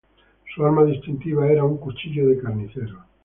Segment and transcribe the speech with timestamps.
[0.55, 3.03] Su arma distintiva era un cuchillo de carnicero.